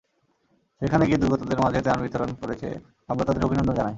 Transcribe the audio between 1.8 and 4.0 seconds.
ত্রাণ বিতরণ করেছে, আমরা তাদের অভিনন্দন জানাই।